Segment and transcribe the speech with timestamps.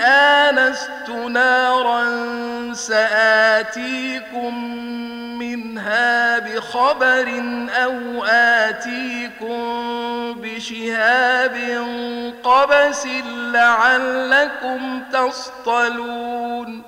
[0.00, 2.04] آنست نارا
[2.74, 4.54] سآتيكم
[5.38, 9.62] منها بخبر أو آتيكم
[10.40, 11.56] بشهاب
[12.44, 13.06] قبس
[13.52, 16.82] لعلكم تصطلون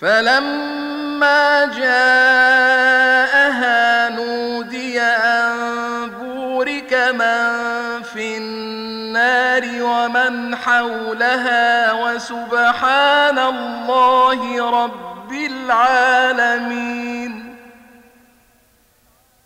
[0.00, 3.37] فلما جاءها
[9.58, 16.88] النار ومن حولها وسبحان الله رب العالمين.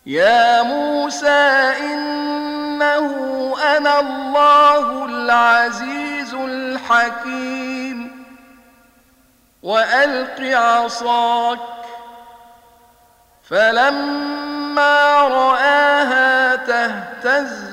[0.05, 8.25] يا موسى إنه أنا الله العزيز الحكيم.
[9.63, 11.59] وألق عصاك.
[13.49, 17.72] فلما رآها تهتز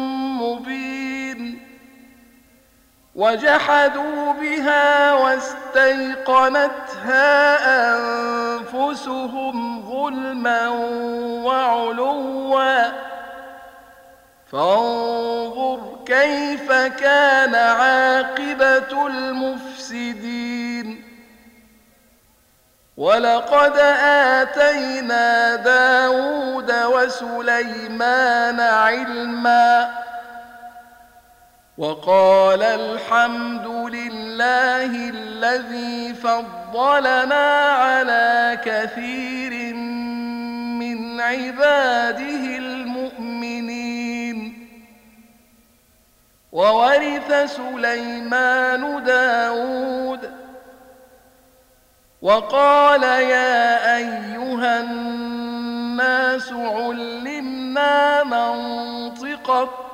[3.15, 6.27] وجحدوا بها واستيقنتها
[7.95, 10.67] أنفسهم ظلما
[11.45, 12.83] وعلوا.
[14.51, 21.03] فانظر كيف كان عاقبة المفسدين.
[22.97, 30.10] ولقد آتينا داود وسليمان علماً.
[31.81, 39.73] وقال الحمد لله الذي فضلنا على كثير
[40.77, 44.37] من عباده المؤمنين.
[46.51, 50.31] وورث سليمان داود.
[52.21, 59.90] وقال يا أيها الناس علمنا منطق الطير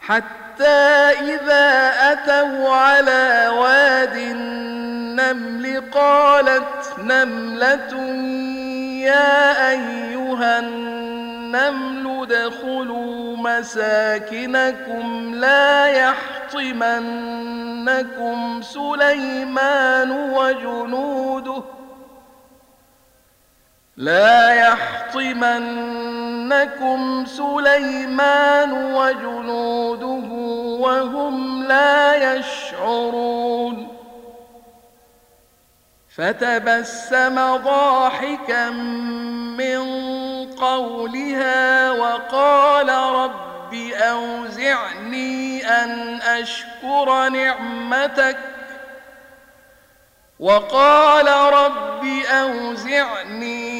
[0.00, 0.80] حتى
[1.20, 7.98] إذا أتوا على واد النمل قالت نملة
[9.04, 17.30] يا أيها النمل ادخلوا مساكنكم لا يحطمنكم
[18.62, 21.62] سليمان وجنوده
[23.96, 24.54] لا
[26.52, 30.28] يحطمنكم سليمان وجنوده
[30.80, 33.96] وهم لا يشعرون.
[36.16, 39.80] فتبسم ضاحكا من
[40.52, 48.38] قولها وقال رب أوزعني أن أشكر نعمتك.
[50.40, 53.79] وقال رب أوزعني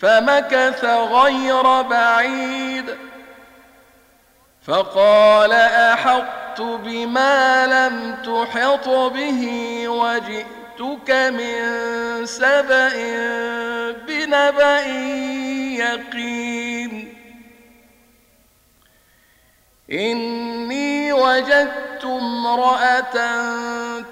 [0.00, 2.96] فمكث غير بعيد.
[4.62, 9.42] فقال أحطت بما لم تحط به
[9.88, 11.60] وجئتك من
[12.26, 12.92] سبأ
[13.92, 14.86] بنبأ
[15.76, 17.14] يقين.
[19.92, 23.16] إني وجدت امرأة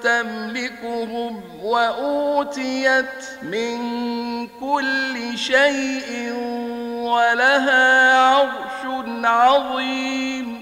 [0.03, 3.79] تملكهم وأوتيت من
[4.47, 6.33] كل شيء
[7.05, 8.83] ولها عرش
[9.25, 10.61] عظيم.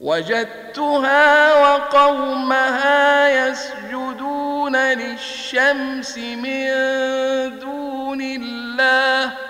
[0.00, 6.68] وجدتها وقومها يسجدون للشمس من
[7.58, 9.47] دون الله.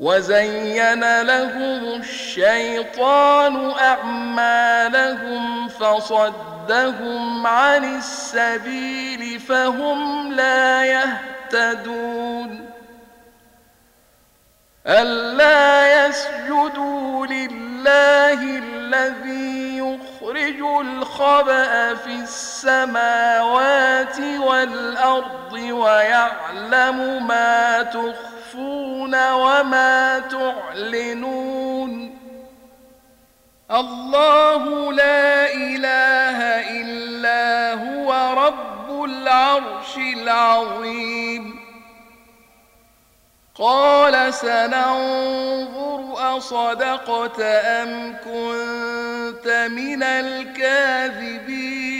[0.00, 12.70] وزين لهم الشيطان أعمالهم فصدهم عن السبيل فهم لا يهتدون
[14.86, 32.16] ألا يسجدوا لله الذي يخرج الخبأ في السماوات والأرض ويعلم ما تخفى تخفون وما تعلنون
[33.70, 36.38] الله لا إله
[36.80, 41.60] إلا هو رب العرش العظيم
[43.54, 46.00] قال سننظر
[46.36, 51.99] أصدقت أم كنت من الكاذبين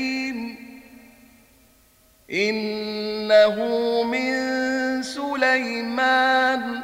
[2.31, 3.55] إنه
[4.03, 4.31] من
[5.03, 6.81] سليمان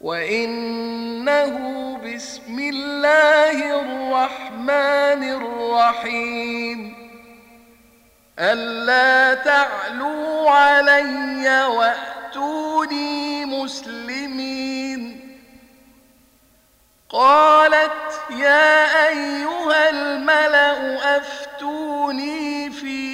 [0.00, 1.54] وإنه
[1.98, 6.94] بسم الله الرحمن الرحيم.
[8.38, 15.20] ألا تعلوا علي وأتوني مسلمين.
[17.10, 23.13] قالت يا أيها الملأ أفتوني في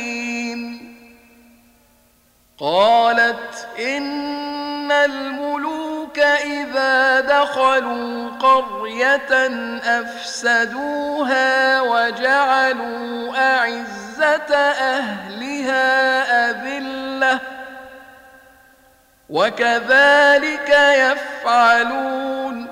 [2.61, 9.47] قالت إن الملوك إذا دخلوا قرية
[9.99, 15.89] أفسدوها وجعلوا أعزة أهلها
[16.49, 17.39] أذلة
[19.29, 22.67] وكذلك يفعلون.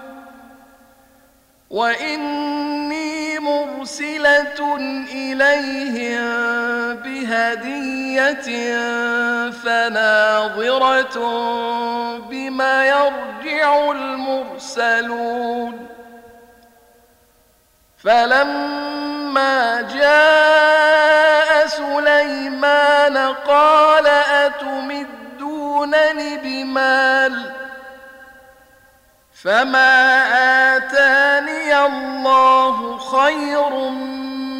[1.69, 2.98] وإني
[3.77, 4.75] مرسلة
[5.11, 6.25] إليهم
[6.95, 8.49] بهدية
[9.51, 11.17] فناظرة
[12.29, 15.87] بما يرجع المرسلون.
[18.03, 24.07] فلما جاء سليمان قال
[24.47, 25.57] أتمدونني
[26.37, 27.51] بمال؟
[29.43, 29.95] فما
[30.77, 33.69] آتاني الله خير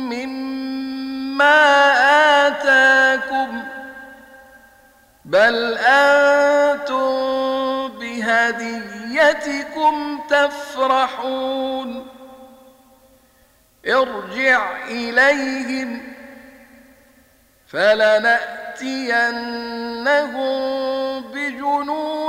[0.09, 1.57] مما
[2.48, 3.63] آتاكم
[5.25, 7.09] بل أنتم
[8.00, 9.93] بهديتكم
[10.29, 12.07] تفرحون
[13.88, 16.01] ارجع إليهم
[17.67, 18.79] فلنأتينهم
[21.21, 22.28] بجنود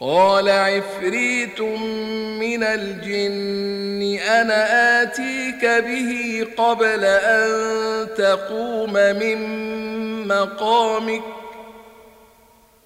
[0.00, 1.60] قال عفريت
[2.40, 7.48] من الجن أنا آتيك به قبل أن
[8.18, 9.38] تقوم من
[10.28, 11.22] مقامك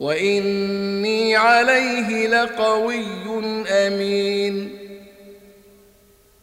[0.00, 3.04] وإني عليه لقوي
[3.68, 4.77] أمين.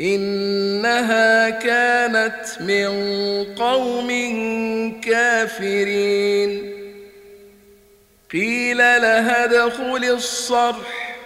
[0.00, 2.88] إنها كانت من
[3.58, 4.10] قوم
[5.00, 6.74] كافرين.
[8.32, 11.16] قيل لها ادخل الصرح.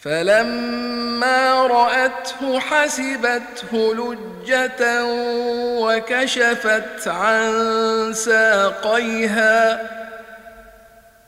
[0.00, 5.04] فلما رأته حسبته لجة
[5.80, 9.90] وكشفت عن ساقيها.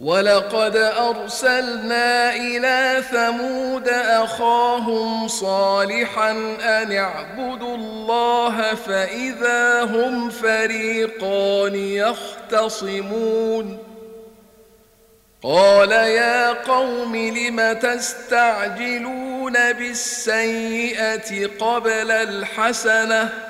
[0.00, 6.30] ولقد أرسلنا إلى ثمود أخاهم صالحا
[6.60, 13.78] أن اعبدوا الله فإذا هم فريقان يختصمون.
[15.42, 23.49] قال يا قوم لم تستعجلون بالسيئة قبل الحسنة؟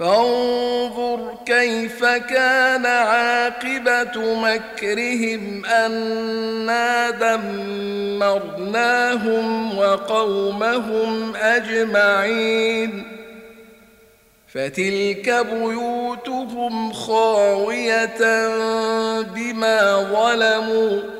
[0.00, 7.10] فانظر كيف كان عاقبة مكرهم أنا
[8.20, 13.04] دمرناهم وقومهم أجمعين
[14.48, 18.48] فتلك بيوتهم خاوية
[19.22, 21.19] بما ظلموا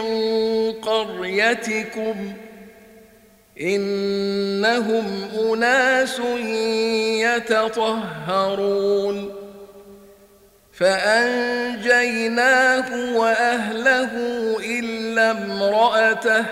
[0.00, 2.32] من قريتكم
[3.60, 6.20] إنهم أناس
[7.24, 9.34] يتطهرون
[10.72, 12.36] فأنجيناه
[13.16, 14.12] وأهله
[14.60, 16.44] إلا امرأته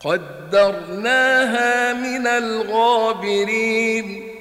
[0.00, 4.31] قدرناها من الغابرين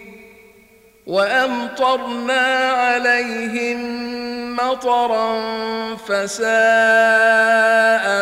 [1.12, 3.80] وأمطرنا عليهم
[4.56, 5.28] مطرا
[6.08, 6.46] فساء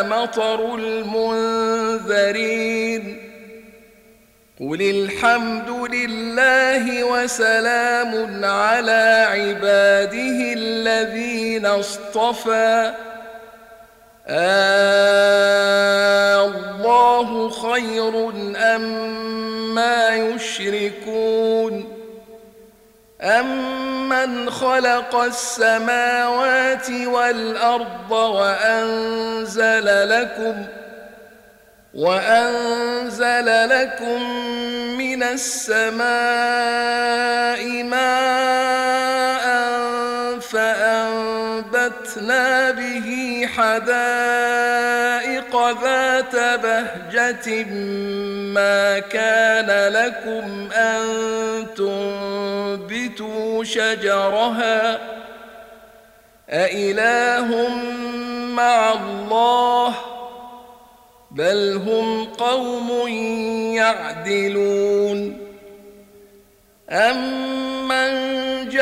[0.06, 2.50] مطر المنذرين.
[4.60, 12.92] قل الحمد لله وسلام على عباده الذين اصطفى.
[14.28, 14.90] آه
[16.46, 18.82] الله خير أم
[19.74, 21.99] ما يشركون.
[23.22, 30.64] أمن خلق السماوات والأرض وأنزل لكم
[31.94, 34.22] وأنزل لكم
[34.98, 36.02] من السماء
[37.82, 39.50] ماء
[40.40, 42.00] فأنبتنا
[42.70, 45.09] به حدائق
[45.82, 47.64] ذات بهجة
[48.54, 51.06] ما كان لكم أن
[51.76, 54.98] تنبتوا شجرها
[56.50, 57.68] أإله
[58.54, 59.94] مع الله
[61.30, 63.08] بل هم قوم
[63.74, 65.38] يعدلون
[66.90, 67.69] أمن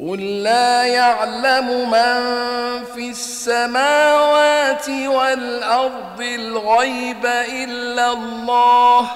[0.00, 2.20] قل لا يعلم من
[2.84, 9.10] في السماوات والأرض الغيب إلا الله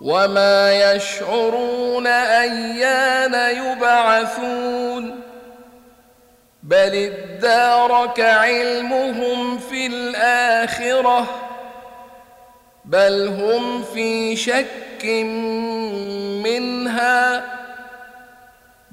[0.00, 5.20] وما يشعرون أيان يبعثون
[6.62, 11.26] بل ادارك علمهم في الآخرة
[12.84, 15.04] بل هم في شك
[16.44, 17.44] منها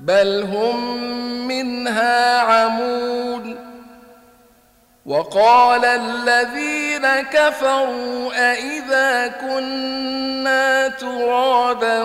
[0.02, 0.98] بل هم
[1.48, 3.72] منها عمون.
[5.06, 12.04] وقال الذين كفروا أئذا كنا ترابا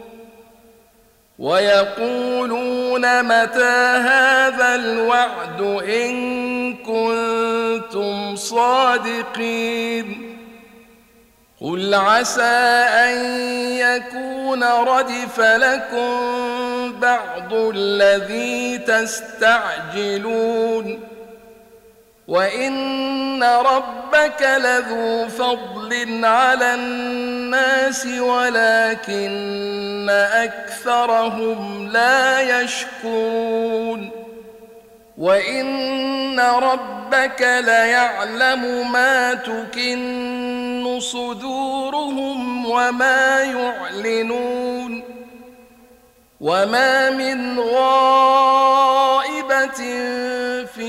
[1.41, 10.37] ويقولون متى هذا الوعد إن كنتم صادقين
[11.61, 12.41] قل عسى
[13.05, 13.25] أن
[13.77, 16.19] يكون ردف لكم
[16.99, 20.19] بعض الذي تستعجلون
[22.27, 34.09] وإن ربك لذو فضل على الناس ولكن أكثرهم لا يشكرون
[35.17, 45.03] وإن ربك ليعلم ما تكن صدورهم وما يعلنون
[46.41, 48.51] وما من غائبة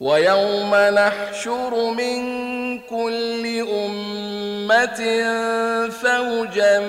[0.00, 2.20] ويوم نحشر من
[2.78, 5.00] كل أمة
[5.90, 6.80] فوجا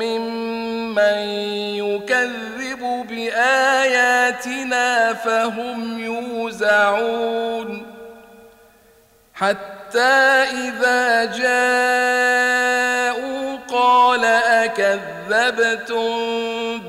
[0.00, 1.18] ممن
[1.82, 7.86] يكذب بآياتنا فهم يوزعون
[9.34, 10.00] حتى
[10.52, 12.85] إذا جاءوا
[14.64, 16.08] أكذبتم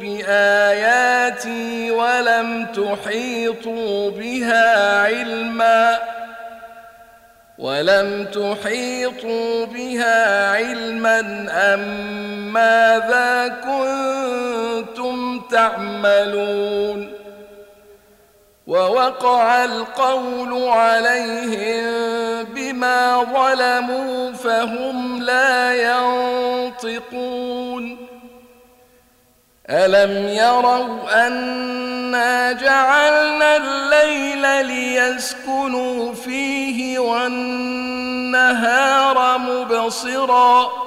[0.02, 6.00] بآياتي ولم تحيطوا بها علما
[7.58, 11.20] ولم تحيطوا بها علما
[11.52, 11.80] أم
[12.54, 17.27] ماذا كنتم تعملون
[18.68, 25.74] ووقع القول عليهم بما ظلموا فهم لا
[26.74, 28.08] ينطقون.
[29.70, 38.58] ألم يروا أنا جعلنا الليل ليسكنوا فيه والنهار
[39.38, 40.87] مبصرا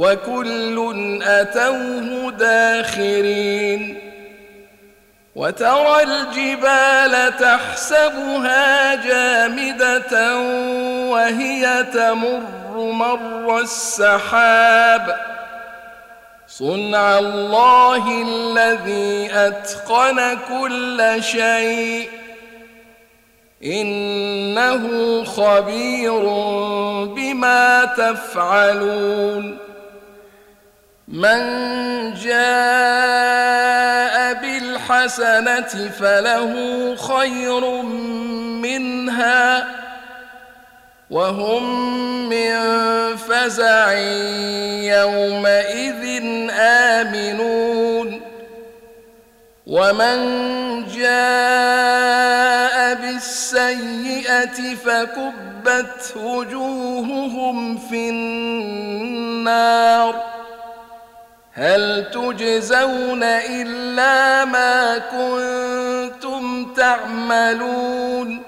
[0.00, 3.98] وكل أتوه داخرين
[5.36, 10.38] وترى الجبال تحسبها جامدة
[11.10, 15.16] وهي تمر مر السحاب
[16.48, 22.08] صنع الله الذي أتقن كل شيء
[23.64, 24.84] إنه
[25.24, 26.20] خبير
[27.04, 29.69] بما تفعلون
[31.10, 31.40] من
[32.14, 32.34] جاء
[34.34, 36.52] بالحسنة فله
[36.96, 37.82] خير
[38.62, 39.66] منها
[41.10, 41.64] وهم
[42.28, 42.56] من
[43.16, 43.92] فزع
[44.82, 48.20] يومئذ آمنون.
[49.66, 50.16] ومن
[50.86, 60.14] جاء بالسيئة فكبت وجوههم في النار.
[61.60, 68.42] هل تجزون إلا ما كنتم تعملون؟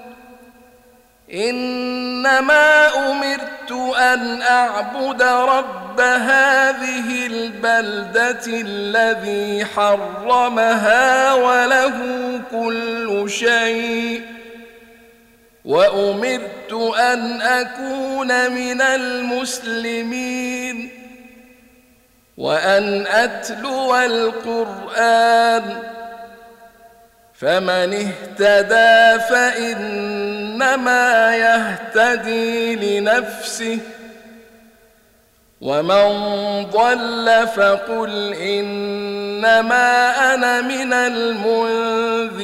[1.33, 11.97] إنما أمرت أن أعبد رب هذه البلدة الذي حرمها وله
[12.51, 14.21] كل شيء.
[15.65, 20.23] وأمرت أن أكون من المسلمين.
[22.37, 25.63] وأن أتلو القرآن
[27.33, 31.01] فمن اهتدى فإنما
[31.35, 33.79] يهتدي لنفسه
[35.61, 36.05] ومن
[36.65, 42.43] ضل فقل إنما أنا من المنذرين